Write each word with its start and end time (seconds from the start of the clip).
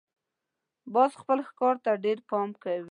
باز 0.93 1.11
خپل 1.21 1.39
ښکار 1.49 1.75
ته 1.83 1.91
ډېر 2.03 2.17
پام 2.29 2.49
کوي 2.61 2.79